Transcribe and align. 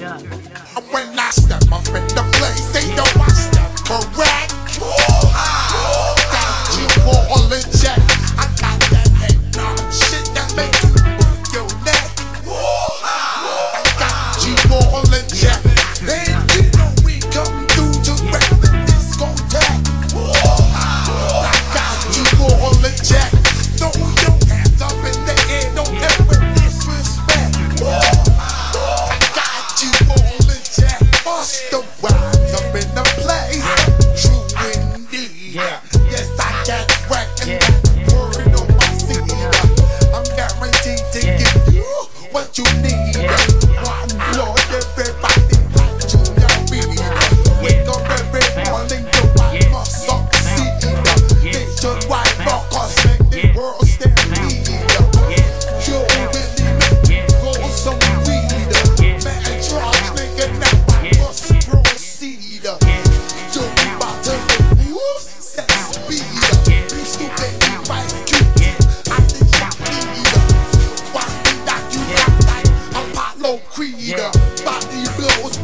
up. 0.00 0.22
When 0.90 1.18
I 1.18 1.30
step 1.30 1.60
up 1.70 1.86
in 1.88 2.06
the 2.08 2.24
place, 2.34 2.72
they 2.72 2.94
don't 2.94 3.16
watch 3.16 3.51